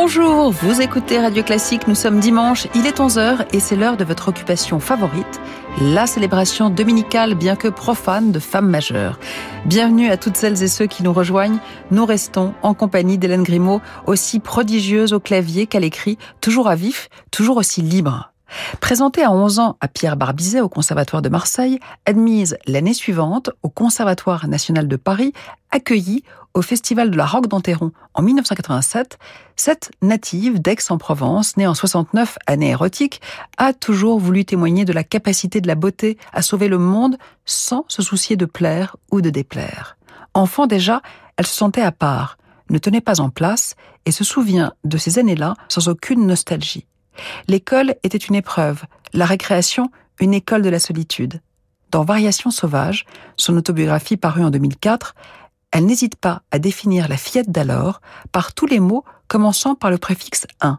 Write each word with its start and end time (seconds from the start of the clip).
Bonjour, 0.00 0.52
vous 0.52 0.80
écoutez 0.80 1.18
Radio 1.18 1.42
Classique, 1.42 1.88
nous 1.88 1.96
sommes 1.96 2.20
dimanche, 2.20 2.68
il 2.76 2.86
est 2.86 3.00
11h 3.00 3.46
et 3.52 3.58
c'est 3.58 3.74
l'heure 3.74 3.96
de 3.96 4.04
votre 4.04 4.28
occupation 4.28 4.78
favorite, 4.78 5.40
la 5.82 6.06
célébration 6.06 6.70
dominicale 6.70 7.34
bien 7.34 7.56
que 7.56 7.66
profane 7.66 8.30
de 8.30 8.38
femmes 8.38 8.70
majeures. 8.70 9.18
Bienvenue 9.66 10.08
à 10.08 10.16
toutes 10.16 10.36
celles 10.36 10.62
et 10.62 10.68
ceux 10.68 10.86
qui 10.86 11.02
nous 11.02 11.12
rejoignent, 11.12 11.58
nous 11.90 12.06
restons 12.06 12.54
en 12.62 12.74
compagnie 12.74 13.18
d'Hélène 13.18 13.42
Grimaud, 13.42 13.80
aussi 14.06 14.38
prodigieuse 14.38 15.12
au 15.12 15.18
clavier 15.18 15.66
qu'à 15.66 15.80
l'écrit, 15.80 16.16
toujours 16.40 16.68
à 16.68 16.76
vif, 16.76 17.08
toujours 17.32 17.56
aussi 17.56 17.82
libre. 17.82 18.32
Présentée 18.80 19.24
à 19.24 19.32
11 19.32 19.58
ans 19.58 19.76
à 19.80 19.88
Pierre 19.88 20.16
Barbizet 20.16 20.60
au 20.60 20.68
Conservatoire 20.68 21.22
de 21.22 21.28
Marseille, 21.28 21.80
admise 22.06 22.56
l'année 22.66 22.94
suivante 22.94 23.50
au 23.62 23.68
Conservatoire 23.68 24.46
national 24.46 24.86
de 24.86 24.96
Paris, 24.96 25.32
accueillie 25.70 26.22
au 26.54 26.62
Festival 26.62 27.10
de 27.10 27.16
la 27.16 27.26
Roque 27.26 27.46
d'Enterron 27.46 27.92
en 28.14 28.22
1987, 28.22 29.18
cette 29.56 29.90
native 30.02 30.60
d'Aix-en-Provence, 30.60 31.56
née 31.56 31.66
en 31.66 31.74
69, 31.74 32.38
année 32.46 32.70
érotique, 32.70 33.20
a 33.56 33.72
toujours 33.72 34.18
voulu 34.18 34.44
témoigner 34.44 34.84
de 34.84 34.92
la 34.92 35.04
capacité 35.04 35.60
de 35.60 35.66
la 35.66 35.74
beauté 35.74 36.18
à 36.32 36.42
sauver 36.42 36.68
le 36.68 36.78
monde 36.78 37.16
sans 37.44 37.84
se 37.88 38.02
soucier 38.02 38.36
de 38.36 38.46
plaire 38.46 38.96
ou 39.10 39.20
de 39.20 39.30
déplaire. 39.30 39.96
Enfant 40.34 40.66
déjà, 40.66 41.02
elle 41.36 41.46
se 41.46 41.56
sentait 41.56 41.82
à 41.82 41.92
part, 41.92 42.38
ne 42.70 42.78
tenait 42.78 43.00
pas 43.00 43.20
en 43.20 43.30
place 43.30 43.74
et 44.06 44.10
se 44.10 44.24
souvient 44.24 44.72
de 44.84 44.98
ces 44.98 45.18
années-là 45.18 45.54
sans 45.68 45.88
aucune 45.88 46.26
nostalgie. 46.26 46.86
L'école 47.48 47.94
était 48.02 48.18
une 48.18 48.34
épreuve, 48.34 48.84
la 49.12 49.26
récréation 49.26 49.90
une 50.20 50.34
école 50.34 50.62
de 50.62 50.68
la 50.68 50.78
solitude. 50.78 51.40
Dans 51.90 52.04
Variations 52.04 52.50
sauvages, 52.50 53.06
son 53.36 53.56
autobiographie 53.56 54.16
parue 54.16 54.44
en 54.44 54.50
2004, 54.50 55.14
elle 55.70 55.86
n'hésite 55.86 56.16
pas 56.16 56.42
à 56.50 56.58
définir 56.58 57.08
la 57.08 57.16
fillette 57.16 57.50
d'alors 57.50 58.00
par 58.32 58.54
tous 58.54 58.66
les 58.66 58.80
mots 58.80 59.04
commençant 59.26 59.74
par 59.74 59.90
le 59.90 59.98
préfixe 59.98 60.46
un. 60.60 60.78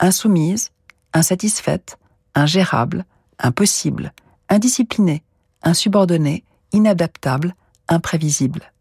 Insoumise, 0.00 0.70
insatisfaite, 1.12 1.98
ingérable, 2.34 3.04
impossible, 3.38 4.12
indisciplinée, 4.48 5.22
insubordonnée, 5.62 6.44
inadaptable, 6.72 7.54
imprévisible. 7.88 8.72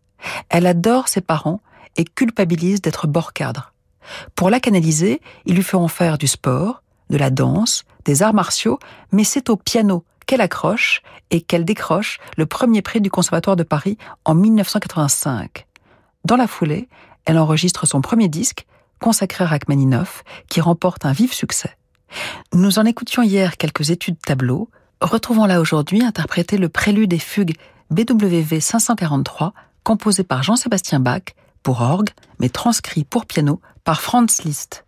Elle 0.49 0.65
adore 0.65 1.07
ses 1.07 1.21
parents 1.21 1.61
et 1.95 2.05
culpabilise 2.05 2.81
d'être 2.81 3.07
bord 3.07 3.33
cadre. 3.33 3.73
Pour 4.35 4.49
la 4.49 4.59
canaliser, 4.59 5.21
ils 5.45 5.55
lui 5.55 5.63
feront 5.63 5.87
faire 5.87 6.17
du 6.17 6.27
sport, 6.27 6.81
de 7.09 7.17
la 7.17 7.29
danse, 7.29 7.83
des 8.05 8.23
arts 8.23 8.33
martiaux, 8.33 8.79
mais 9.11 9.23
c'est 9.23 9.49
au 9.49 9.57
piano 9.57 10.03
qu'elle 10.27 10.41
accroche 10.41 11.01
et 11.31 11.41
qu'elle 11.41 11.65
décroche 11.65 12.19
le 12.37 12.45
premier 12.45 12.83
prix 12.83 13.01
du 13.01 13.09
Conservatoire 13.09 13.55
de 13.55 13.63
Paris 13.63 13.97
en 14.25 14.35
1985. 14.35 15.65
Dans 16.25 16.35
la 16.35 16.47
foulée, 16.47 16.87
elle 17.25 17.39
enregistre 17.39 17.87
son 17.87 18.01
premier 18.01 18.27
disque, 18.27 18.67
consacré 18.99 19.43
à 19.43 19.47
Rachmaninoff, 19.47 20.23
qui 20.49 20.61
remporte 20.61 21.05
un 21.05 21.11
vif 21.11 21.33
succès. 21.33 21.75
Nous 22.53 22.79
en 22.79 22.85
écoutions 22.85 23.23
hier 23.23 23.57
quelques 23.57 23.89
études 23.89 24.19
tableaux, 24.19 24.69
retrouvons-la 25.01 25.59
aujourd'hui 25.59 26.03
interpréter 26.03 26.57
le 26.57 26.69
prélude 26.69 27.13
et 27.13 27.19
fugue 27.19 27.55
BWV 27.91 28.59
543, 28.59 29.53
composé 29.83 30.23
par 30.23 30.43
Jean-Sébastien 30.43 30.99
Bach, 30.99 31.23
pour 31.63 31.81
orgue, 31.81 32.09
mais 32.39 32.49
transcrit 32.49 33.03
pour 33.03 33.25
piano 33.25 33.61
par 33.83 34.01
Franz 34.01 34.43
Liszt. 34.43 34.86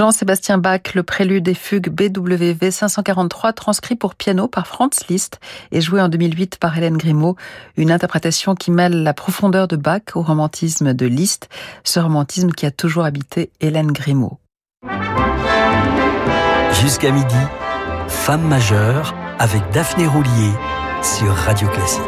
Jean-Sébastien 0.00 0.56
Bach, 0.56 0.94
le 0.94 1.02
prélude 1.02 1.44
des 1.44 1.52
fugues 1.52 1.90
BWV 1.90 2.70
543, 2.70 3.52
transcrit 3.52 3.96
pour 3.96 4.14
piano 4.14 4.48
par 4.48 4.66
Franz 4.66 5.04
Liszt 5.10 5.40
et 5.72 5.82
joué 5.82 6.00
en 6.00 6.08
2008 6.08 6.56
par 6.56 6.78
Hélène 6.78 6.96
Grimaud, 6.96 7.36
une 7.76 7.90
interprétation 7.90 8.54
qui 8.54 8.70
mêle 8.70 9.02
la 9.02 9.12
profondeur 9.12 9.68
de 9.68 9.76
Bach 9.76 10.00
au 10.14 10.22
romantisme 10.22 10.94
de 10.94 11.04
Liszt, 11.04 11.50
ce 11.84 12.00
romantisme 12.00 12.50
qui 12.50 12.64
a 12.64 12.70
toujours 12.70 13.04
habité 13.04 13.50
Hélène 13.60 13.92
Grimaud. 13.92 14.38
Jusqu'à 16.80 17.10
midi, 17.10 17.36
Femme 18.08 18.48
majeure 18.48 19.14
avec 19.38 19.60
Daphné 19.74 20.06
Roulier 20.06 20.52
sur 21.02 21.34
Radio 21.34 21.68
Classique. 21.68 22.00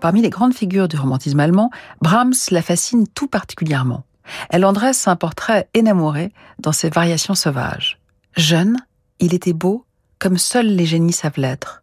Parmi 0.00 0.20
les 0.20 0.30
grandes 0.30 0.54
figures 0.54 0.88
du 0.88 0.96
romantisme 0.96 1.38
allemand, 1.38 1.70
Brahms 2.00 2.50
la 2.50 2.60
fascine 2.60 3.06
tout 3.06 3.28
particulièrement. 3.28 4.02
Elle 4.50 4.64
en 4.64 4.72
dresse 4.72 5.08
un 5.08 5.16
portrait 5.16 5.68
énamouré 5.74 6.32
dans 6.58 6.72
ses 6.72 6.90
variations 6.90 7.34
sauvages. 7.34 7.98
Jeune, 8.36 8.76
il 9.18 9.34
était 9.34 9.52
beau 9.52 9.84
comme 10.18 10.38
seuls 10.38 10.68
les 10.68 10.86
génies 10.86 11.12
savent 11.12 11.32
l'être, 11.36 11.82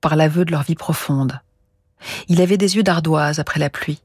par 0.00 0.16
l'aveu 0.16 0.44
de 0.44 0.50
leur 0.50 0.62
vie 0.62 0.74
profonde. 0.74 1.40
Il 2.28 2.40
avait 2.40 2.56
des 2.56 2.76
yeux 2.76 2.82
d'ardoise 2.82 3.40
après 3.40 3.60
la 3.60 3.68
pluie, 3.68 4.00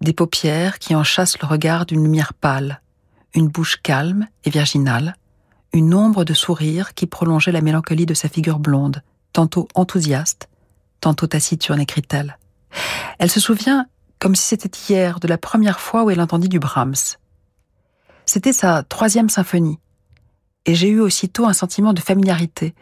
des 0.00 0.12
paupières 0.12 0.78
qui 0.80 0.94
en 0.94 1.04
chassent 1.04 1.40
le 1.40 1.46
regard 1.46 1.86
d'une 1.86 2.02
lumière 2.02 2.34
pâle, 2.34 2.80
une 3.34 3.48
bouche 3.48 3.76
calme 3.80 4.26
et 4.44 4.50
virginale, 4.50 5.16
une 5.72 5.94
ombre 5.94 6.24
de 6.24 6.34
sourire 6.34 6.94
qui 6.94 7.06
prolongeait 7.06 7.52
la 7.52 7.60
mélancolie 7.60 8.06
de 8.06 8.14
sa 8.14 8.28
figure 8.28 8.58
blonde, 8.58 9.02
tantôt 9.32 9.68
enthousiaste, 9.74 10.48
tantôt 11.00 11.26
taciturne, 11.26 11.80
écrit-elle. 11.80 12.38
Elle 13.18 13.30
se 13.30 13.40
souvient 13.40 13.86
comme 14.22 14.36
si 14.36 14.44
c'était 14.44 14.70
hier, 14.88 15.18
de 15.18 15.26
la 15.26 15.36
première 15.36 15.80
fois 15.80 16.04
où 16.04 16.10
elle 16.10 16.20
entendit 16.20 16.48
du 16.48 16.60
Brahms. 16.60 17.16
C'était 18.24 18.52
sa 18.52 18.84
troisième 18.84 19.28
symphonie, 19.28 19.80
et 20.64 20.76
j'ai 20.76 20.90
eu 20.90 21.00
aussitôt 21.00 21.46
un 21.46 21.52
sentiment 21.52 21.92
de 21.92 21.98
familiarité, 21.98 22.72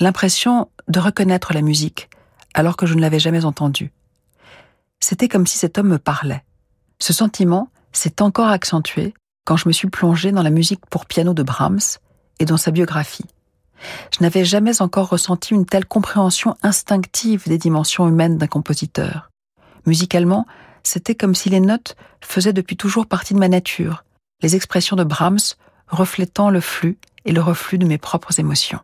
l'impression 0.00 0.70
de 0.88 0.98
reconnaître 0.98 1.52
la 1.52 1.60
musique, 1.60 2.08
alors 2.54 2.78
que 2.78 2.86
je 2.86 2.94
ne 2.94 3.02
l'avais 3.02 3.18
jamais 3.18 3.44
entendue. 3.44 3.92
C'était 4.98 5.28
comme 5.28 5.46
si 5.46 5.58
cet 5.58 5.76
homme 5.76 5.88
me 5.88 5.98
parlait. 5.98 6.42
Ce 7.00 7.12
sentiment 7.12 7.68
s'est 7.92 8.22
encore 8.22 8.48
accentué 8.48 9.12
quand 9.44 9.58
je 9.58 9.68
me 9.68 9.74
suis 9.74 9.90
plongée 9.90 10.32
dans 10.32 10.42
la 10.42 10.48
musique 10.48 10.86
pour 10.86 11.04
piano 11.04 11.34
de 11.34 11.42
Brahms 11.42 11.98
et 12.38 12.46
dans 12.46 12.56
sa 12.56 12.70
biographie. 12.70 13.26
Je 14.10 14.22
n'avais 14.22 14.46
jamais 14.46 14.80
encore 14.80 15.10
ressenti 15.10 15.52
une 15.52 15.66
telle 15.66 15.84
compréhension 15.84 16.56
instinctive 16.62 17.46
des 17.46 17.58
dimensions 17.58 18.08
humaines 18.08 18.38
d'un 18.38 18.46
compositeur. 18.46 19.30
Musicalement, 19.84 20.46
c'était 20.82 21.14
comme 21.14 21.34
si 21.34 21.48
les 21.48 21.60
notes 21.60 21.96
faisaient 22.20 22.52
depuis 22.52 22.76
toujours 22.76 23.06
partie 23.06 23.34
de 23.34 23.38
ma 23.38 23.48
nature, 23.48 24.04
les 24.42 24.56
expressions 24.56 24.96
de 24.96 25.04
Brahms 25.04 25.56
reflétant 25.88 26.50
le 26.50 26.60
flux 26.60 26.98
et 27.24 27.32
le 27.32 27.40
reflux 27.40 27.78
de 27.78 27.86
mes 27.86 27.98
propres 27.98 28.38
émotions. 28.38 28.80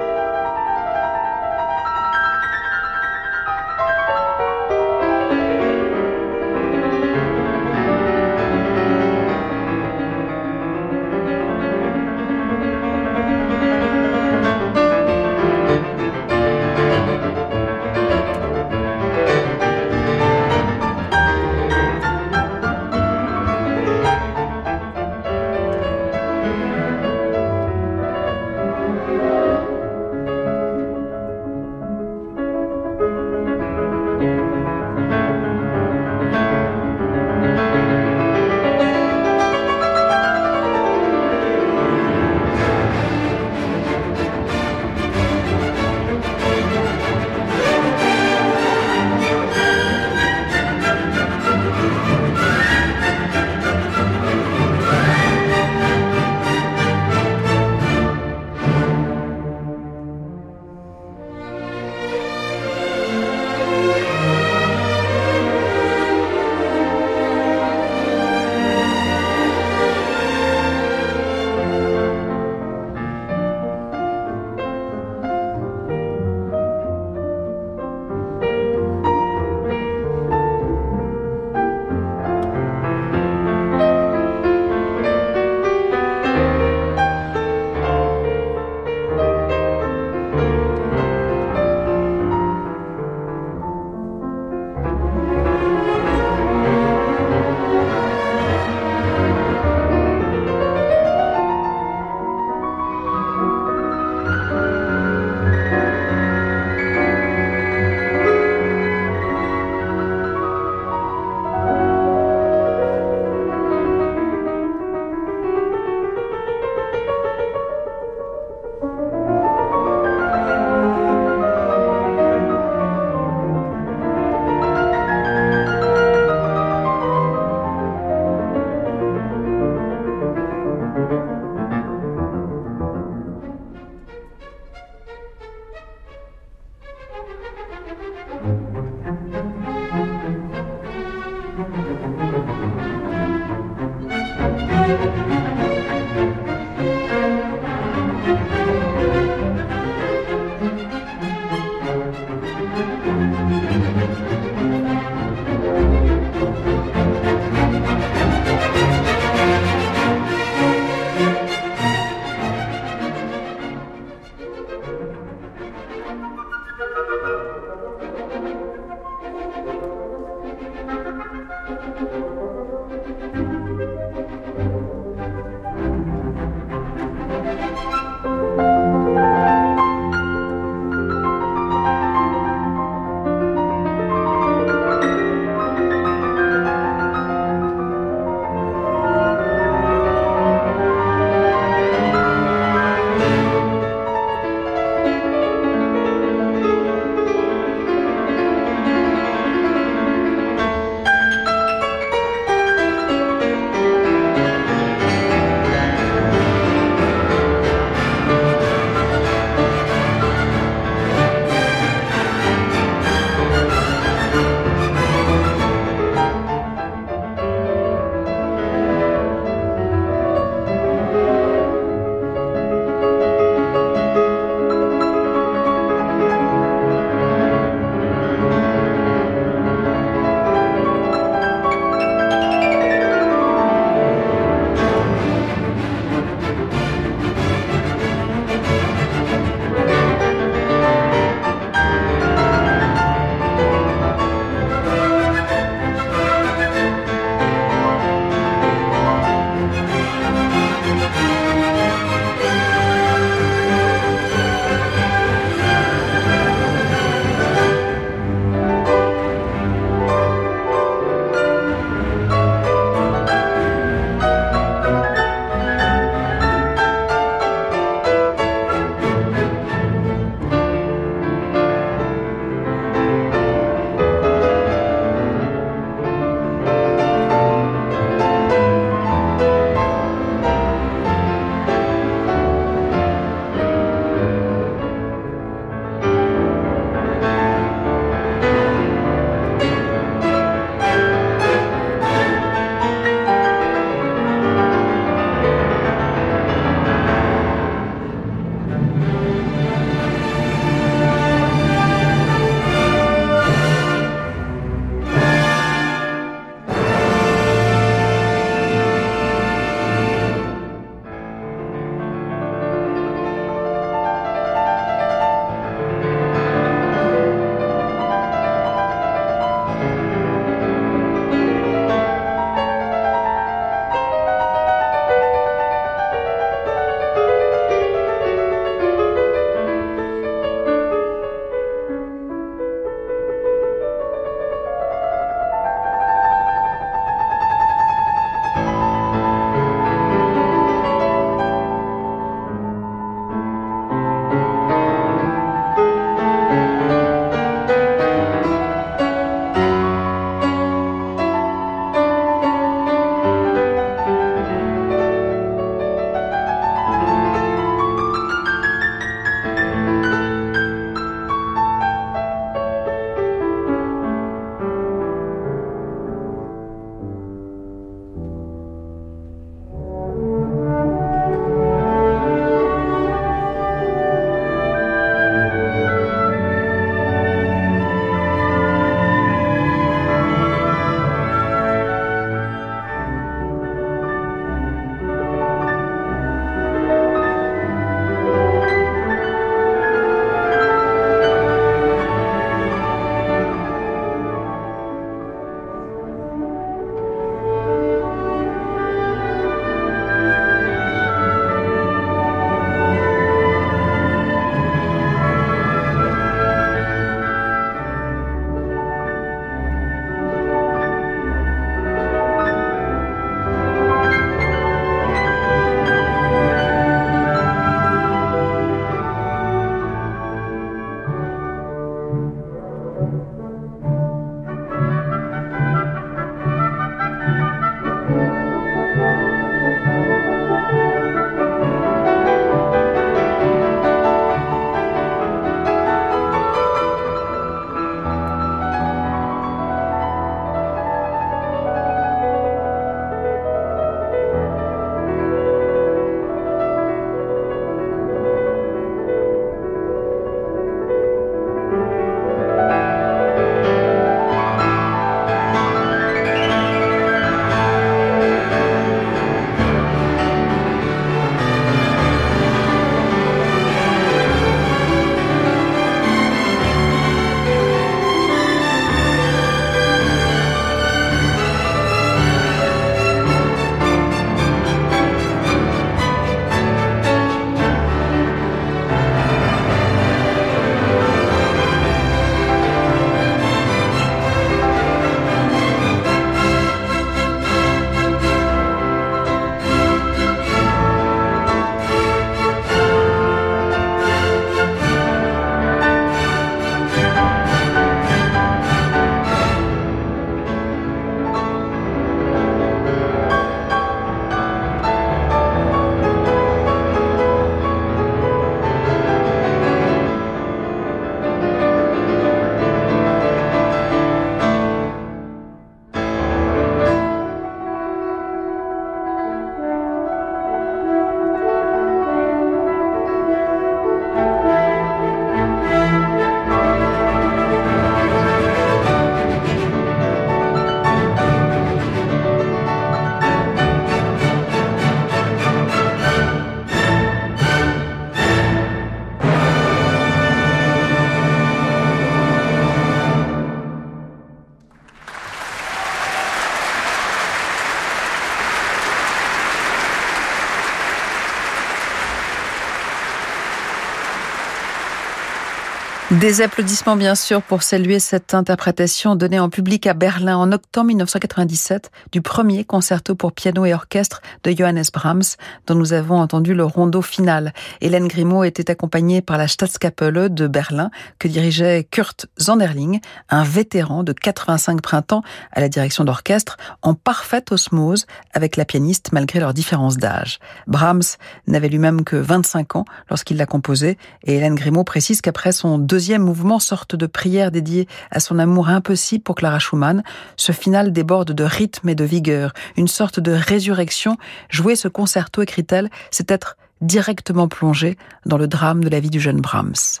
Des 556.24 556.40
applaudissements 556.40 556.96
bien 556.96 557.14
sûr 557.14 557.42
pour 557.42 557.62
saluer 557.62 557.98
cette 557.98 558.32
interprétation 558.32 559.14
donnée 559.14 559.38
en 559.38 559.50
public 559.50 559.86
à 559.86 559.92
Berlin 559.92 560.38
en 560.38 560.52
octobre 560.52 560.86
1997 560.86 561.90
du 562.12 562.22
premier 562.22 562.64
concerto 562.64 563.14
pour 563.14 563.32
piano 563.32 563.66
et 563.66 563.74
orchestre 563.74 564.22
de 564.42 564.50
Johannes 564.50 564.84
Brahms 564.90 565.36
dont 565.66 565.74
nous 565.74 565.92
avons 565.92 566.18
entendu 566.18 566.54
le 566.54 566.64
rondo 566.64 567.02
final. 567.02 567.52
Hélène 567.82 568.08
Grimaud 568.08 568.42
était 568.42 568.70
accompagnée 568.70 569.20
par 569.20 569.36
la 569.36 569.48
Staatskapelle 569.48 570.32
de 570.32 570.46
Berlin 570.46 570.90
que 571.18 571.28
dirigeait 571.28 571.86
Kurt 571.90 572.24
Zanderling, 572.40 573.00
un 573.28 573.44
vétéran 573.44 574.02
de 574.02 574.14
85 574.14 574.80
printemps 574.80 575.22
à 575.52 575.60
la 575.60 575.68
direction 575.68 576.04
d'orchestre 576.04 576.56
en 576.80 576.94
parfaite 576.94 577.52
osmose 577.52 578.06
avec 578.32 578.56
la 578.56 578.64
pianiste 578.64 579.10
malgré 579.12 579.40
leurs 579.40 579.52
différences 579.52 579.98
d'âge. 579.98 580.38
Brahms 580.68 581.02
n'avait 581.48 581.68
lui-même 581.68 582.02
que 582.02 582.16
25 582.16 582.76
ans 582.76 582.86
lorsqu'il 583.10 583.36
l'a 583.36 583.44
composé 583.44 583.98
et 584.22 584.36
Hélène 584.36 584.54
Grimaud 584.54 584.84
précise 584.84 585.20
qu'après 585.20 585.52
son 585.52 585.76
deuxième 585.76 586.13
mouvement, 586.18 586.58
sorte 586.58 586.96
de 586.96 587.06
prière 587.06 587.50
dédiée 587.50 587.88
à 588.10 588.20
son 588.20 588.38
amour 588.38 588.68
impossible 588.68 589.22
pour 589.22 589.34
Clara 589.34 589.58
Schumann, 589.58 590.02
ce 590.36 590.52
final 590.52 590.92
déborde 590.92 591.32
de 591.32 591.44
rythme 591.44 591.88
et 591.88 591.94
de 591.94 592.04
vigueur, 592.04 592.52
une 592.76 592.88
sorte 592.88 593.20
de 593.20 593.32
résurrection. 593.32 594.16
Jouer 594.48 594.76
ce 594.76 594.88
concerto, 594.88 595.42
écrit-elle, 595.42 595.90
c'est 596.10 596.30
être 596.30 596.56
directement 596.80 597.48
plongé 597.48 597.96
dans 598.26 598.38
le 598.38 598.46
drame 598.46 598.84
de 598.84 598.88
la 598.88 599.00
vie 599.00 599.10
du 599.10 599.20
jeune 599.20 599.40
Brahms. 599.40 600.00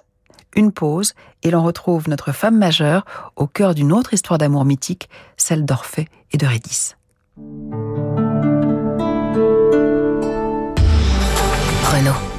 Une 0.56 0.72
pause, 0.72 1.14
et 1.42 1.50
l'on 1.50 1.62
retrouve 1.62 2.08
notre 2.08 2.32
femme 2.32 2.58
majeure 2.58 3.04
au 3.36 3.46
cœur 3.46 3.74
d'une 3.74 3.92
autre 3.92 4.14
histoire 4.14 4.38
d'amour 4.38 4.64
mythique, 4.64 5.08
celle 5.36 5.64
d'Orphée 5.64 6.08
et 6.32 6.38
de 6.38 6.46
Rédis. 6.46 6.94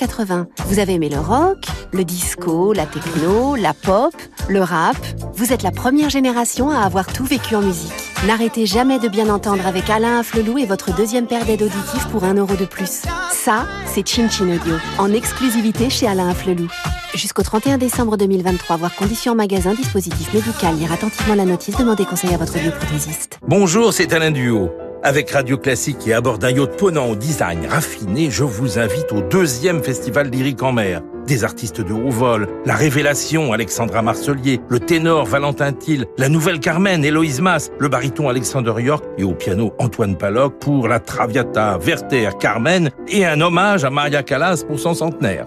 1980. 0.00 0.46
Vous 0.66 0.78
avez 0.78 0.94
aimé 0.94 1.08
le 1.08 1.18
rock, 1.18 1.58
le 1.92 2.04
disco, 2.04 2.72
la 2.72 2.86
techno, 2.86 3.54
la 3.56 3.74
pop, 3.74 4.14
le 4.48 4.62
rap. 4.62 4.96
Vous 5.34 5.52
êtes 5.52 5.62
la 5.62 5.70
première 5.70 6.10
génération 6.10 6.70
à 6.70 6.80
avoir 6.80 7.06
tout 7.06 7.24
vécu 7.24 7.54
en 7.54 7.60
musique. 7.60 7.92
N'arrêtez 8.26 8.66
jamais 8.66 8.98
de 8.98 9.08
bien 9.08 9.28
entendre 9.28 9.66
avec 9.66 9.88
Alain 9.90 10.20
Afflelou 10.20 10.58
et 10.58 10.66
votre 10.66 10.94
deuxième 10.94 11.26
paire 11.26 11.44
d'aides 11.44 11.62
auditives 11.62 12.08
pour 12.10 12.24
un 12.24 12.34
euro 12.34 12.54
de 12.54 12.64
plus. 12.64 13.02
Ça, 13.30 13.66
c'est 13.86 14.06
Chin 14.06 14.28
Chin 14.28 14.48
Audio, 14.48 14.74
en 14.98 15.12
exclusivité 15.12 15.90
chez 15.90 16.06
Alain 16.06 16.28
Afflelou. 16.28 16.68
Jusqu'au 17.14 17.42
31 17.42 17.78
décembre 17.78 18.16
2023, 18.16 18.76
voir 18.76 18.94
conditions 18.94 19.34
magasin, 19.34 19.74
dispositif 19.74 20.32
médical, 20.32 20.76
lire 20.76 20.92
attentivement 20.92 21.34
la 21.34 21.44
notice, 21.44 21.76
demandez 21.76 22.04
conseil 22.04 22.32
à 22.32 22.36
votre 22.36 22.58
bioprothésiste. 22.58 23.38
Bonjour, 23.46 23.92
c'est 23.92 24.12
Alain 24.12 24.30
Duo. 24.30 24.70
Avec 25.02 25.30
Radio 25.30 25.56
Classique 25.56 26.06
et 26.06 26.12
à 26.12 26.20
bord 26.20 26.36
d'un 26.36 26.50
yacht 26.50 26.76
ponant 26.76 27.06
au 27.06 27.16
design 27.16 27.66
raffiné, 27.66 28.30
je 28.30 28.44
vous 28.44 28.78
invite 28.78 29.12
au 29.12 29.22
deuxième 29.22 29.82
festival 29.82 30.28
lyrique 30.28 30.62
en 30.62 30.72
mer. 30.72 31.00
Des 31.26 31.42
artistes 31.42 31.80
de 31.80 31.94
haut 31.94 32.10
vol, 32.10 32.46
la 32.66 32.74
révélation 32.74 33.54
Alexandra 33.54 34.02
Marcelier, 34.02 34.60
le 34.68 34.78
ténor 34.78 35.24
Valentin 35.24 35.72
Thiel, 35.72 36.04
la 36.18 36.28
nouvelle 36.28 36.60
Carmen 36.60 37.02
Héloïse 37.02 37.40
Mass, 37.40 37.70
le 37.78 37.88
baryton 37.88 38.28
Alexander 38.28 38.74
York 38.78 39.02
et 39.16 39.24
au 39.24 39.32
piano 39.32 39.72
Antoine 39.78 40.18
Paloc 40.18 40.58
pour 40.58 40.86
la 40.86 41.00
Traviata 41.00 41.78
Werther 41.78 42.36
Carmen 42.38 42.90
et 43.08 43.24
un 43.24 43.40
hommage 43.40 43.84
à 43.84 43.90
Maria 43.90 44.22
Callas 44.22 44.64
pour 44.68 44.78
son 44.78 44.92
centenaire. 44.92 45.46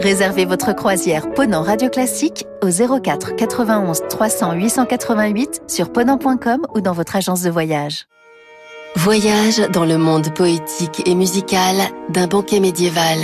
Réservez 0.00 0.44
votre 0.44 0.74
croisière 0.74 1.30
Ponant 1.32 1.62
Radio 1.62 1.88
Classique 1.88 2.44
au 2.62 2.68
04 2.68 3.36
91 3.36 4.02
300 4.10 4.52
888 4.52 5.62
sur 5.66 5.90
ponant.com 5.90 6.66
ou 6.74 6.82
dans 6.82 6.92
votre 6.92 7.16
agence 7.16 7.42
de 7.42 7.48
voyage. 7.48 8.06
Voyage 8.96 9.60
dans 9.72 9.84
le 9.84 9.98
monde 9.98 10.32
poétique 10.34 11.02
et 11.04 11.14
musical 11.14 11.76
d'un 12.08 12.26
banquet 12.26 12.60
médiéval. 12.60 13.18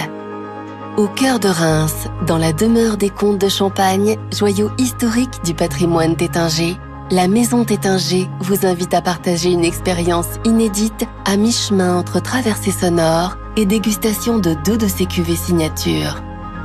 Au 0.98 1.08
cœur 1.08 1.40
de 1.40 1.48
Reims, 1.48 2.08
dans 2.26 2.37
la 2.37 2.52
demeure 2.52 2.98
des 2.98 3.08
comtes 3.08 3.40
de 3.40 3.48
Champagne, 3.48 4.18
joyau 4.30 4.70
historique 4.76 5.42
du 5.44 5.54
patrimoine 5.54 6.14
tétinger, 6.14 6.76
la 7.11 7.26
maison 7.26 7.64
Tétinger 7.64 8.28
vous 8.40 8.66
invite 8.66 8.92
à 8.92 9.00
partager 9.00 9.50
une 9.50 9.64
expérience 9.64 10.28
inédite 10.44 11.06
à 11.24 11.38
mi-chemin 11.38 11.96
entre 11.96 12.20
traversée 12.20 12.70
sonore 12.70 13.38
et 13.56 13.64
dégustation 13.64 14.38
de 14.38 14.54
deux 14.66 14.76
de 14.76 14.87
ses 14.87 15.06
cuvées 15.06 15.37
signatures. 15.37 16.22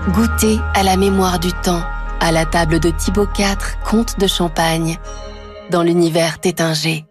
Goûtez 0.10 0.60
à 0.74 0.84
la 0.84 0.98
mémoire 0.98 1.40
du 1.40 1.54
temps, 1.64 1.82
à 2.20 2.34
la 2.34 2.46
table 2.46 2.82
de 2.82 2.90
Thibaut 2.90 3.28
IV, 3.40 3.78
comte 3.90 4.20
de 4.20 4.28
Champagne, 4.28 5.00
dans 5.72 5.82
l'univers 5.82 6.40
Tétinger. 6.40 7.07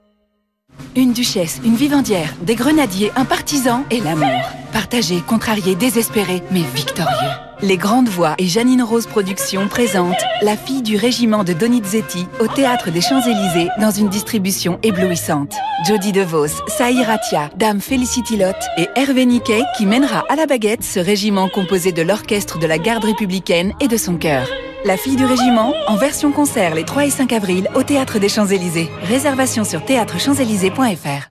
Une 0.94 1.12
duchesse, 1.12 1.60
une 1.64 1.74
vivandière, 1.74 2.34
des 2.42 2.54
grenadiers, 2.54 3.12
un 3.16 3.24
partisan 3.24 3.84
et 3.90 4.00
l'amour. 4.00 4.40
Partagé, 4.72 5.20
contrarié, 5.20 5.74
désespéré, 5.74 6.42
mais 6.50 6.62
victorieux. 6.74 7.32
Les 7.62 7.76
Grandes 7.76 8.08
Voix 8.08 8.34
et 8.38 8.46
Janine 8.46 8.82
Rose 8.82 9.06
Productions 9.06 9.68
présentent 9.68 10.22
La 10.42 10.56
fille 10.56 10.82
du 10.82 10.96
régiment 10.96 11.44
de 11.44 11.54
Donizetti 11.54 12.26
au 12.38 12.46
Théâtre 12.46 12.90
des 12.90 13.00
Champs-Élysées 13.00 13.68
dans 13.80 13.90
une 13.90 14.08
distribution 14.08 14.78
éblouissante. 14.82 15.54
Jodie 15.86 16.12
DeVos, 16.12 16.62
Saï 16.68 17.02
Ratia, 17.02 17.50
Dame 17.56 17.80
Felicity 17.80 18.36
Lott 18.36 18.56
et 18.76 18.88
Hervé 18.94 19.24
Niquet 19.24 19.62
qui 19.76 19.86
mènera 19.86 20.24
à 20.28 20.36
la 20.36 20.46
baguette 20.46 20.84
ce 20.84 21.00
régiment 21.00 21.48
composé 21.48 21.92
de 21.92 22.02
l'orchestre 22.02 22.58
de 22.58 22.66
la 22.66 22.78
garde 22.78 23.04
républicaine 23.04 23.72
et 23.80 23.88
de 23.88 23.96
son 23.96 24.16
cœur. 24.16 24.46
La 24.86 24.96
fille 24.96 25.16
du 25.16 25.24
régiment, 25.24 25.74
en 25.88 25.96
version 25.96 26.30
concert 26.30 26.72
les 26.76 26.84
3 26.84 27.06
et 27.06 27.10
5 27.10 27.32
avril 27.32 27.68
au 27.74 27.82
Théâtre 27.82 28.20
des 28.20 28.28
Champs-Élysées. 28.28 28.88
Réservation 29.02 29.64
sur 29.64 29.84
théâtrechamps-élysées.fr. 29.84 31.28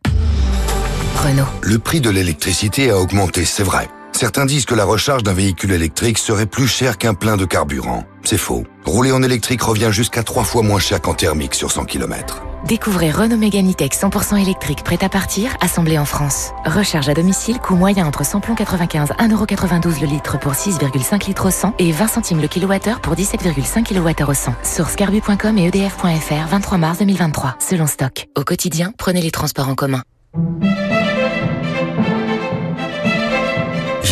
Renault. 1.23 1.47
Le 1.61 1.79
prix 1.79 2.01
de 2.01 2.09
l'électricité 2.09 2.89
a 2.89 2.99
augmenté, 2.99 3.45
c'est 3.45 3.63
vrai. 3.63 3.87
Certains 4.15 4.45
disent 4.45 4.63
que 4.63 4.75
la 4.75 4.85
recharge 4.85 5.23
d'un 5.23 5.33
véhicule 5.33 5.73
électrique 5.73 6.19
serait 6.19 6.45
plus 6.45 6.67
cher 6.67 6.97
qu'un 6.97 7.13
plein 7.13 7.35
de 7.35 7.43
carburant. 7.43 8.05
C'est 8.23 8.37
faux. 8.37 8.63
Rouler 8.85 9.11
en 9.11 9.21
électrique 9.21 9.61
revient 9.61 9.89
jusqu'à 9.91 10.23
3 10.23 10.45
fois 10.45 10.63
moins 10.63 10.79
cher 10.79 11.01
qu'en 11.01 11.13
thermique 11.13 11.53
sur 11.53 11.69
100 11.69 11.83
km. 11.83 12.41
Découvrez 12.65 13.11
Renault 13.11 13.35
Mégane 13.35 13.69
100% 13.69 14.41
électrique 14.41 14.85
prêt 14.85 15.03
à 15.03 15.09
partir, 15.09 15.57
assemblé 15.59 15.97
en 15.97 16.05
France. 16.05 16.51
Recharge 16.65 17.09
à 17.09 17.13
domicile, 17.13 17.59
coût 17.59 17.75
moyen 17.75 18.07
entre 18.07 18.25
100 18.25 18.39
plombs 18.39 18.55
95, 18.55 19.09
1,92€ 19.19 19.99
le 19.99 20.07
litre 20.07 20.39
pour 20.39 20.53
6,5 20.53 21.27
litres 21.27 21.47
au 21.47 21.51
100 21.51 21.73
et 21.79 21.91
20 21.91 22.07
centimes 22.07 22.41
le 22.41 22.47
kilowattheure 22.47 23.01
pour 23.01 23.15
17,5 23.15 23.83
kWh 23.83 24.29
au 24.29 24.33
100. 24.33 24.55
Source 24.63 24.95
carbu.com 24.95 25.57
et 25.57 25.67
edf.fr, 25.67 26.47
23 26.49 26.77
mars 26.77 26.99
2023, 26.99 27.57
selon 27.59 27.85
stock. 27.85 28.27
Au 28.37 28.45
quotidien, 28.45 28.93
prenez 28.97 29.21
les 29.21 29.31
transports 29.31 29.67
en 29.67 29.75
commun. 29.75 30.03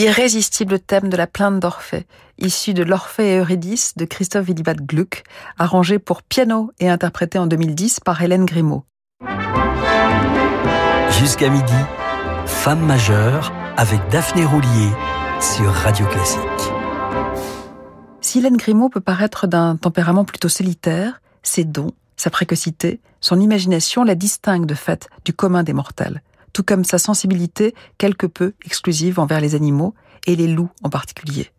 L'irrésistible 0.00 0.80
thème 0.80 1.10
de 1.10 1.16
la 1.18 1.26
plainte 1.26 1.60
d'Orphée, 1.60 2.06
issu 2.38 2.72
de 2.72 2.82
l'Orphée 2.82 3.34
et 3.34 3.36
Eurydice 3.36 3.98
de 3.98 4.06
Christophe 4.06 4.46
Willibald 4.46 4.80
Gluck, 4.86 5.24
arrangé 5.58 5.98
pour 5.98 6.22
piano 6.22 6.70
et 6.80 6.88
interprété 6.88 7.38
en 7.38 7.46
2010 7.46 8.00
par 8.00 8.22
Hélène 8.22 8.46
Grimaud. 8.46 8.86
Jusqu'à 11.10 11.50
midi, 11.50 11.74
Femme 12.46 12.80
majeure 12.80 13.52
avec 13.76 14.00
Daphné 14.10 14.46
Roulier 14.46 14.88
sur 15.38 15.70
Radio 15.70 16.06
Classique. 16.06 16.40
Si 18.22 18.38
Hélène 18.38 18.56
Grimaud 18.56 18.88
peut 18.88 19.02
paraître 19.02 19.46
d'un 19.46 19.76
tempérament 19.76 20.24
plutôt 20.24 20.48
solitaire, 20.48 21.20
ses 21.42 21.64
dons, 21.64 21.92
sa 22.16 22.30
précocité, 22.30 23.02
son 23.20 23.38
imagination 23.38 24.02
la 24.02 24.14
distinguent 24.14 24.64
de 24.64 24.74
fait 24.74 25.10
du 25.26 25.34
commun 25.34 25.62
des 25.62 25.74
mortels 25.74 26.22
tout 26.52 26.62
comme 26.62 26.84
sa 26.84 26.98
sensibilité 26.98 27.74
quelque 27.98 28.26
peu 28.26 28.54
exclusive 28.64 29.18
envers 29.18 29.40
les 29.40 29.54
animaux, 29.54 29.94
et 30.26 30.36
les 30.36 30.48
loups 30.48 30.70
en 30.82 30.90
particulier. 30.90 31.50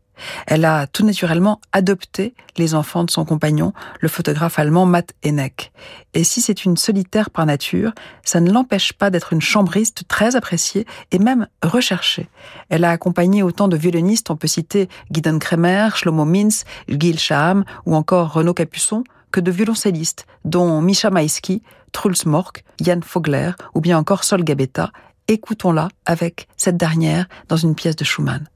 Elle 0.46 0.66
a 0.66 0.86
tout 0.86 1.04
naturellement 1.04 1.60
adopté 1.72 2.36
les 2.58 2.76
enfants 2.76 3.04
de 3.04 3.10
son 3.10 3.26
compagnon, 3.26 3.74
le 4.02 4.08
photographe 4.08 4.60
allemand 4.60 4.86
Matt 4.86 5.14
Henneck. 5.24 5.72
Et 6.14 6.24
si 6.24 6.42
c'est 6.42 6.64
une 6.64 6.78
solitaire 6.78 7.32
par 7.32 7.48
nature, 7.48 7.92
ça 8.24 8.40
ne 8.40 8.52
l'empêche 8.52 8.94
pas 8.94 9.10
d'être 9.10 9.34
une 9.34 9.42
chambriste 9.42 10.08
très 10.08 10.36
appréciée 10.36 10.86
et 11.12 11.18
même 11.18 11.48
recherchée. 11.64 12.30
Elle 12.70 12.84
a 12.84 12.92
accompagné 12.92 13.42
autant 13.42 13.68
de 13.68 13.78
violonistes, 13.78 14.30
on 14.30 14.36
peut 14.36 14.48
citer 14.48 14.90
Gideon 15.10 15.40
Kremer, 15.40 15.90
Shlomo 15.96 16.26
Mintz, 16.26 16.66
Gil 16.88 17.18
Shaham 17.18 17.64
ou 17.88 17.96
encore 17.96 18.34
Renaud 18.34 18.54
Capuçon, 18.54 19.04
que 19.32 19.40
de 19.40 19.50
violoncellistes, 19.50 20.28
dont 20.46 20.82
Misha 20.82 21.10
Maïski, 21.10 21.64
Truls 21.92 22.26
Mork, 22.26 22.64
Jan 22.80 23.02
Fogler 23.04 23.52
ou 23.74 23.82
bien 23.82 23.98
encore 23.98 24.24
Sol 24.24 24.44
Gabetta. 24.44 24.92
Écoutons-la 25.28 25.90
avec 26.06 26.48
cette 26.58 26.78
dernière 26.78 27.28
dans 27.48 27.58
une 27.58 27.76
pièce 27.76 27.96
de 27.96 28.04
Schumann. 28.04 28.48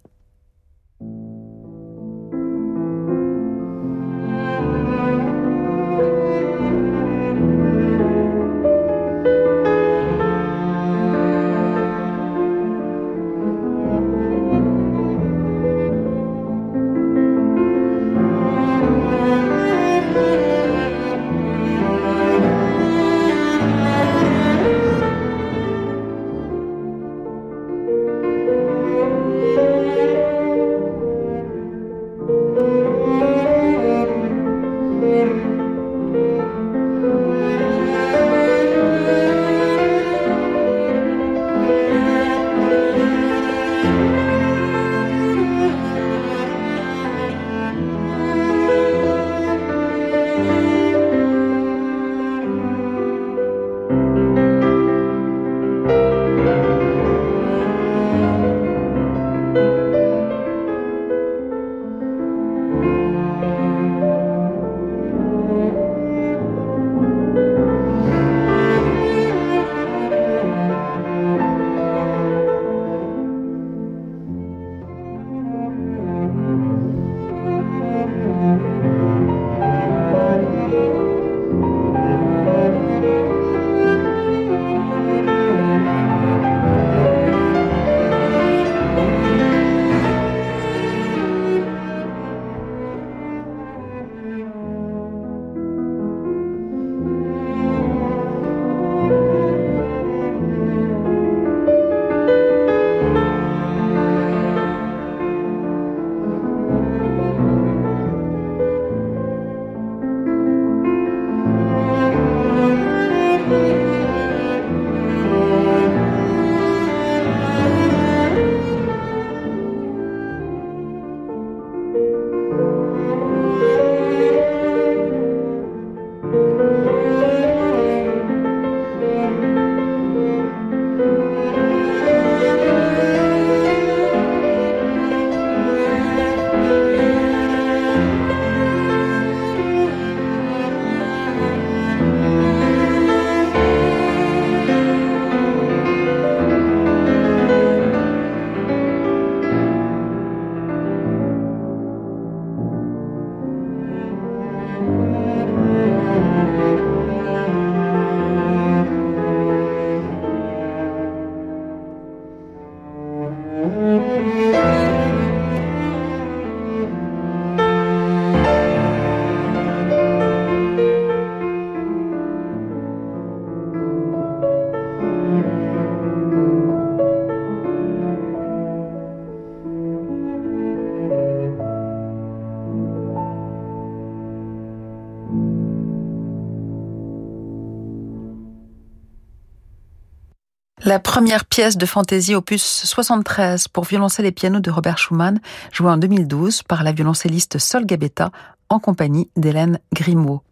La 190.86 191.00
première 191.00 191.46
pièce 191.46 191.78
de 191.78 191.86
fantaisie 191.88 192.36
opus 192.36 192.62
73 192.62 193.70
pour 193.70 193.86
violoncelle 193.86 194.28
et 194.28 194.32
piano 194.32 194.60
de 194.60 194.70
Robert 194.70 195.00
Schumann, 195.00 195.40
jouée 195.74 195.90
en 195.90 195.98
2012 195.98 196.62
par 196.62 196.84
la 196.84 196.92
violoncelliste 196.92 197.58
Sol 197.58 197.88
Gabetta 197.88 198.30
en 198.70 198.78
compagnie 198.78 199.28
d'Hélène 199.36 199.80
Grimaud. 199.94 200.44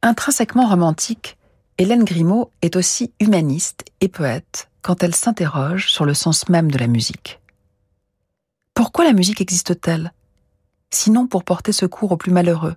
Intrinsèquement 0.00 0.66
romantique, 0.66 1.36
Hélène 1.76 2.04
Grimaud 2.04 2.50
est 2.62 2.74
aussi 2.74 3.12
humaniste 3.20 3.84
et 4.00 4.08
poète 4.08 4.70
quand 4.80 5.02
elle 5.02 5.14
s'interroge 5.14 5.90
sur 5.90 6.06
le 6.06 6.14
sens 6.14 6.48
même 6.48 6.70
de 6.70 6.78
la 6.78 6.86
musique. 6.86 7.42
Pourquoi 8.72 9.04
la 9.04 9.12
musique 9.12 9.42
existe-t-elle? 9.42 10.14
Sinon 10.88 11.26
pour 11.26 11.44
porter 11.44 11.72
secours 11.72 12.12
aux 12.12 12.16
plus 12.16 12.32
malheureux, 12.32 12.76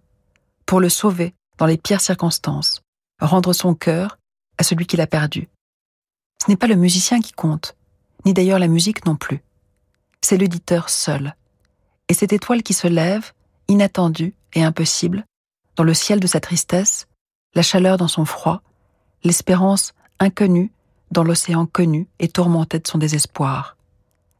pour 0.65 0.81
le 0.81 0.89
sauver 0.89 1.33
dans 1.59 1.65
les 1.65 1.77
pires 1.77 2.01
circonstances, 2.01 2.81
rendre 3.21 3.53
son 3.53 3.73
cœur 3.73 4.17
à 4.57 4.63
celui 4.63 4.85
qui 4.85 4.97
l'a 4.97 5.07
perdu. 5.07 5.47
Ce 6.41 6.49
n'est 6.49 6.57
pas 6.57 6.67
le 6.67 6.75
musicien 6.75 7.19
qui 7.21 7.33
compte, 7.33 7.75
ni 8.25 8.33
d'ailleurs 8.33 8.59
la 8.59 8.67
musique 8.67 9.05
non 9.05 9.15
plus. 9.15 9.41
C'est 10.21 10.37
l'auditeur 10.37 10.89
seul. 10.89 11.35
Et 12.07 12.13
cette 12.13 12.33
étoile 12.33 12.63
qui 12.63 12.73
se 12.73 12.87
lève, 12.87 13.31
inattendue 13.67 14.33
et 14.53 14.63
impossible, 14.63 15.25
dans 15.75 15.83
le 15.83 15.93
ciel 15.93 16.19
de 16.19 16.27
sa 16.27 16.39
tristesse, 16.39 17.07
la 17.55 17.61
chaleur 17.61 17.97
dans 17.97 18.07
son 18.07 18.25
froid, 18.25 18.61
l'espérance 19.23 19.93
inconnue 20.19 20.71
dans 21.11 21.23
l'océan 21.23 21.65
connu 21.65 22.07
et 22.19 22.27
tourmenté 22.27 22.79
de 22.79 22.87
son 22.87 22.97
désespoir. 22.97 23.77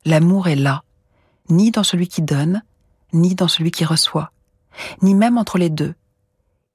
L'amour 0.05 0.47
est 0.47 0.55
là, 0.55 0.83
ni 1.49 1.71
dans 1.71 1.83
celui 1.83 2.07
qui 2.07 2.21
donne, 2.21 2.63
ni 3.13 3.35
dans 3.35 3.47
celui 3.47 3.71
qui 3.71 3.85
reçoit, 3.85 4.31
ni 5.01 5.15
même 5.15 5.37
entre 5.37 5.57
les 5.57 5.69
deux. 5.69 5.95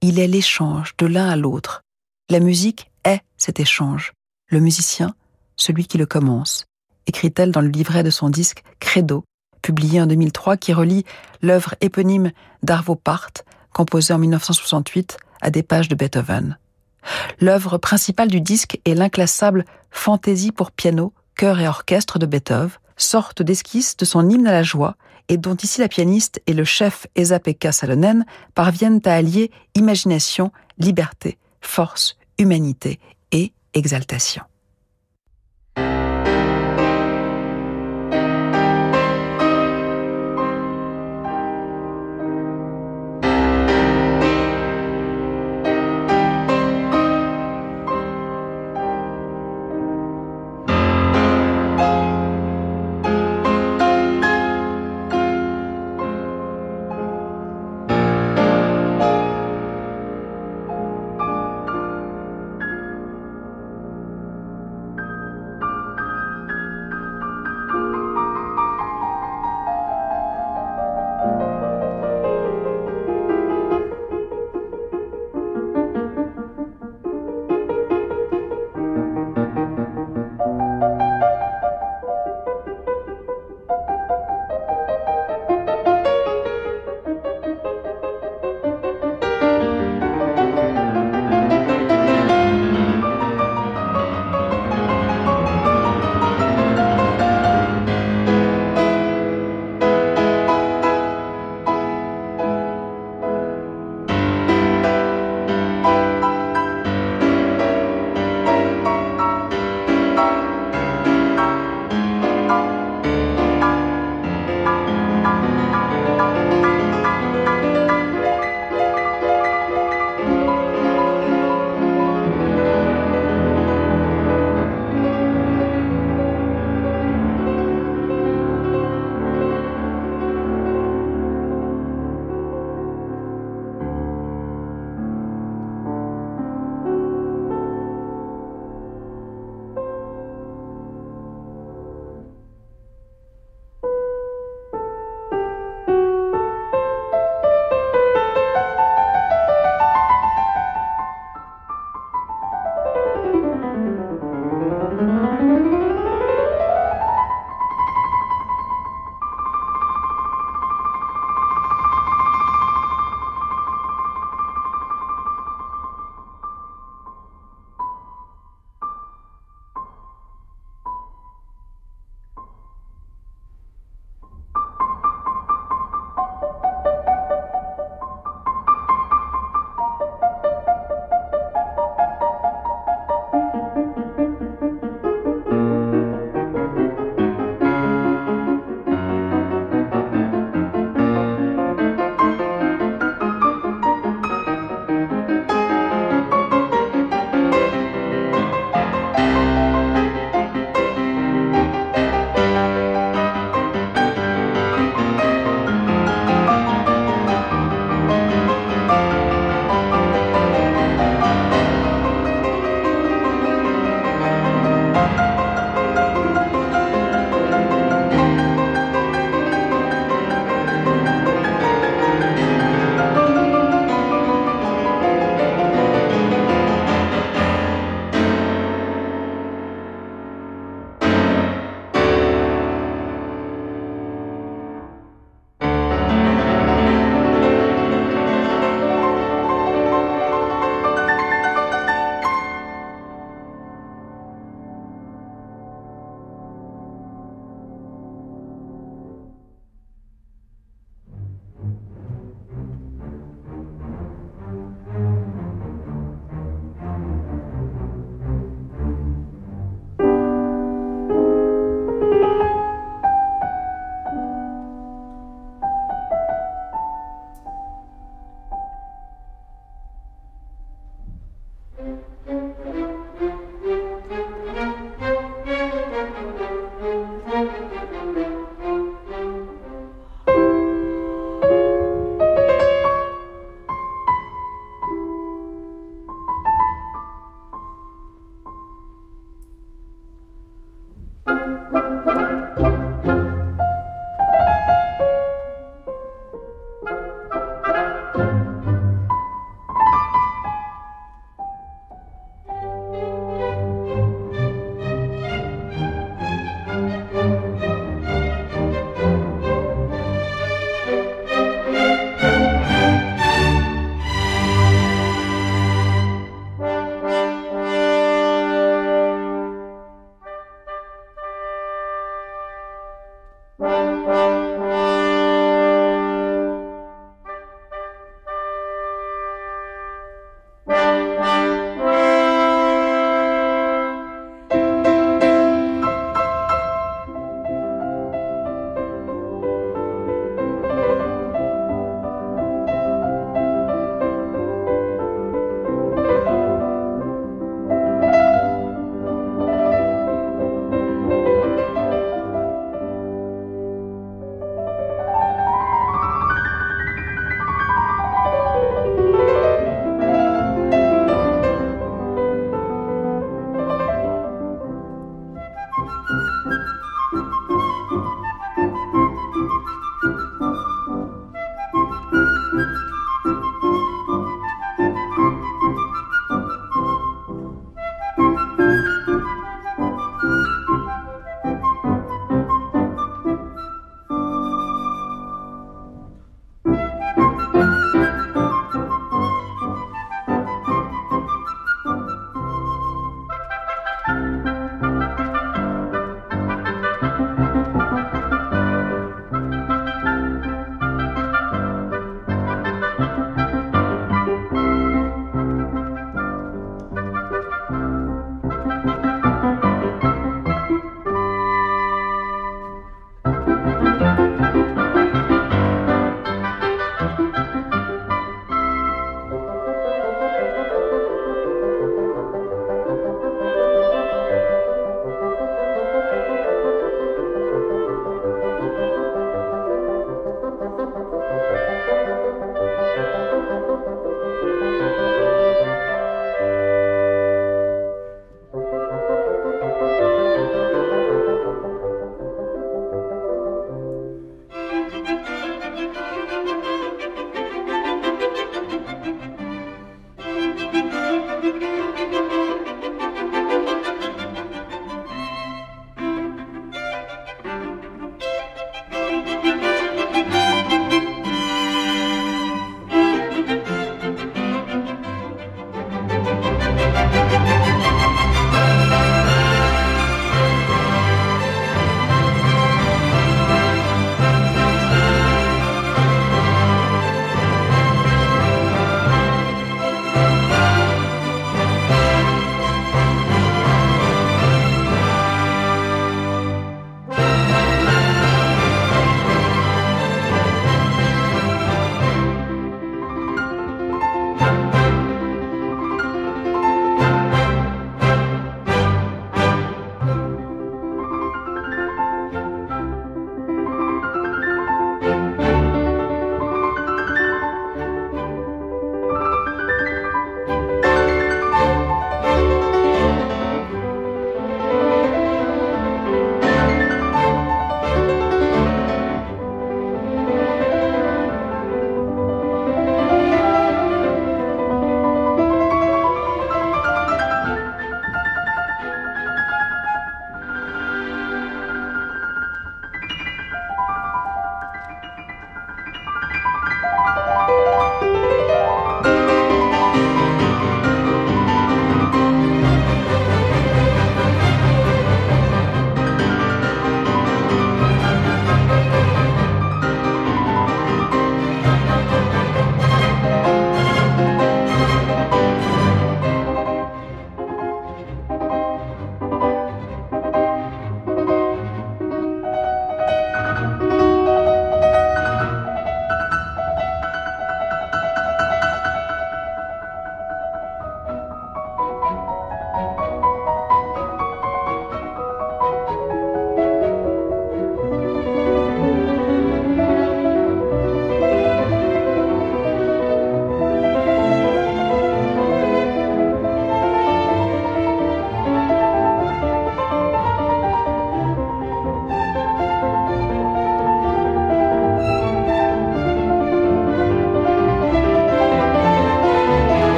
Il 0.00 0.18
est 0.18 0.26
l'échange 0.26 0.96
de 0.98 1.06
l'un 1.06 1.28
à 1.28 1.36
l'autre. 1.36 1.82
La 2.28 2.40
musique 2.40 2.90
est 3.04 3.22
cet 3.36 3.60
échange. 3.60 4.12
Le 4.54 4.60
musicien, 4.60 5.16
celui 5.56 5.84
qui 5.84 5.98
le 5.98 6.06
commence, 6.06 6.66
écrit-elle 7.08 7.50
dans 7.50 7.60
le 7.60 7.66
livret 7.66 8.04
de 8.04 8.10
son 8.10 8.30
disque 8.30 8.62
Credo, 8.78 9.24
publié 9.62 10.00
en 10.00 10.06
2003, 10.06 10.58
qui 10.58 10.72
relie 10.72 11.04
l'œuvre 11.42 11.74
éponyme 11.80 12.30
d'Arvo 12.62 12.94
Part, 12.94 13.30
composée 13.72 14.14
en 14.14 14.18
1968 14.18 15.16
à 15.42 15.50
des 15.50 15.64
pages 15.64 15.88
de 15.88 15.96
Beethoven. 15.96 16.56
L'œuvre 17.40 17.78
principale 17.78 18.28
du 18.28 18.40
disque 18.40 18.78
est 18.84 18.94
l'inclassable 18.94 19.64
Fantaisie 19.90 20.52
pour 20.52 20.70
piano, 20.70 21.12
chœur 21.34 21.58
et 21.58 21.66
orchestre 21.66 22.20
de 22.20 22.26
Beethoven, 22.26 22.78
sorte 22.96 23.42
d'esquisse 23.42 23.96
de 23.96 24.04
son 24.04 24.30
hymne 24.30 24.46
à 24.46 24.52
la 24.52 24.62
joie 24.62 24.94
et 25.26 25.36
dont 25.36 25.56
ici 25.56 25.80
la 25.80 25.88
pianiste 25.88 26.40
et 26.46 26.52
le 26.52 26.64
chef 26.64 27.08
Esa-Pekka 27.16 27.72
Salonen 27.72 28.24
parviennent 28.54 29.00
à 29.04 29.14
allier 29.14 29.50
imagination, 29.74 30.52
liberté, 30.78 31.38
force, 31.60 32.16
humanité 32.38 33.00
exaltation. 33.74 34.44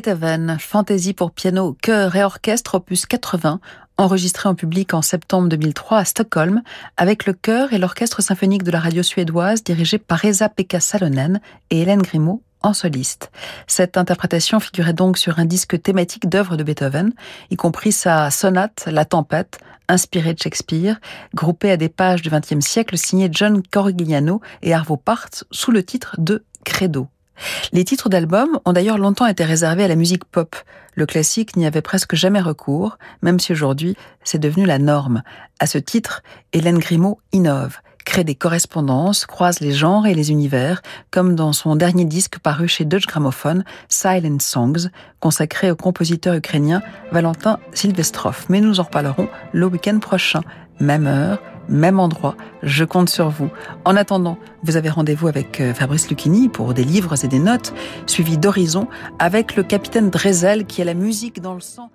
Beethoven, 0.00 0.56
fantaisie 0.58 1.12
pour 1.12 1.30
piano, 1.30 1.76
chœur 1.82 2.16
et 2.16 2.24
orchestre 2.24 2.76
opus 2.76 3.04
80, 3.04 3.60
enregistré 3.98 4.48
en 4.48 4.54
public 4.54 4.94
en 4.94 5.02
septembre 5.02 5.50
2003 5.50 5.98
à 5.98 6.04
Stockholm, 6.06 6.62
avec 6.96 7.26
le 7.26 7.34
chœur 7.34 7.74
et 7.74 7.78
l'orchestre 7.78 8.22
symphonique 8.22 8.62
de 8.62 8.70
la 8.70 8.80
radio 8.80 9.02
suédoise 9.02 9.62
dirigé 9.62 9.98
par 9.98 10.24
Esa-Pekka 10.24 10.80
Salonen 10.80 11.42
et 11.68 11.82
Hélène 11.82 12.00
Grimaud 12.00 12.42
en 12.62 12.72
soliste. 12.72 13.30
Cette 13.66 13.98
interprétation 13.98 14.58
figurait 14.58 14.94
donc 14.94 15.18
sur 15.18 15.38
un 15.38 15.44
disque 15.44 15.82
thématique 15.82 16.30
d'œuvres 16.30 16.56
de 16.56 16.62
Beethoven, 16.62 17.12
y 17.50 17.56
compris 17.56 17.92
sa 17.92 18.30
sonate 18.30 18.84
La 18.86 19.04
Tempête, 19.04 19.58
inspirée 19.86 20.32
de 20.32 20.38
Shakespeare, 20.38 20.98
groupée 21.34 21.72
à 21.72 21.76
des 21.76 21.90
pages 21.90 22.22
du 22.22 22.30
XXe 22.30 22.66
siècle 22.66 22.96
signée 22.96 23.28
John 23.30 23.62
Corigliano 23.70 24.40
et 24.62 24.72
Arvo 24.72 24.96
Part 24.96 25.28
sous 25.50 25.72
le 25.72 25.84
titre 25.84 26.16
de 26.16 26.42
Credo. 26.64 27.08
Les 27.72 27.84
titres 27.84 28.08
d'albums 28.08 28.58
ont 28.64 28.72
d'ailleurs 28.72 28.98
longtemps 28.98 29.26
été 29.26 29.44
réservés 29.44 29.84
à 29.84 29.88
la 29.88 29.96
musique 29.96 30.24
pop. 30.24 30.56
Le 30.94 31.06
classique 31.06 31.56
n'y 31.56 31.66
avait 31.66 31.82
presque 31.82 32.14
jamais 32.14 32.40
recours, 32.40 32.98
même 33.22 33.40
si 33.40 33.52
aujourd'hui 33.52 33.96
c'est 34.24 34.38
devenu 34.38 34.66
la 34.66 34.78
norme. 34.78 35.22
À 35.58 35.66
ce 35.66 35.78
titre, 35.78 36.22
Hélène 36.52 36.78
Grimaud 36.78 37.18
innove 37.32 37.78
crée 38.04 38.24
des 38.24 38.34
correspondances, 38.34 39.24
croise 39.24 39.60
les 39.60 39.72
genres 39.72 40.06
et 40.06 40.14
les 40.14 40.32
univers, 40.32 40.82
comme 41.10 41.36
dans 41.36 41.52
son 41.52 41.76
dernier 41.76 42.04
disque 42.04 42.38
paru 42.38 42.66
chez 42.66 42.84
Deutsche 42.84 43.06
Grammophon, 43.06 43.62
Silent 43.88 44.38
Songs, 44.40 44.88
consacré 45.20 45.70
au 45.70 45.76
compositeur 45.76 46.34
ukrainien 46.34 46.82
Valentin 47.12 47.60
Silvestrov. 47.72 48.46
Mais 48.48 48.60
nous 48.60 48.80
en 48.80 48.84
reparlerons 48.84 49.28
le 49.52 49.66
week-end 49.66 49.98
prochain. 50.00 50.40
Même 50.80 51.06
heure, 51.06 51.40
même 51.70 52.00
endroit, 52.00 52.36
je 52.62 52.84
compte 52.84 53.08
sur 53.08 53.30
vous. 53.30 53.48
En 53.84 53.96
attendant, 53.96 54.36
vous 54.62 54.76
avez 54.76 54.90
rendez-vous 54.90 55.28
avec 55.28 55.60
euh, 55.60 55.72
Fabrice 55.72 56.10
Lucchini 56.10 56.48
pour 56.48 56.74
des 56.74 56.84
livres 56.84 57.24
et 57.24 57.28
des 57.28 57.38
notes, 57.38 57.72
suivi 58.06 58.36
d'Horizon 58.36 58.88
avec 59.18 59.56
le 59.56 59.62
capitaine 59.62 60.10
Drezel 60.10 60.66
qui 60.66 60.82
a 60.82 60.84
la 60.84 60.94
musique 60.94 61.40
dans 61.40 61.54
le 61.54 61.60
sang. 61.60 61.90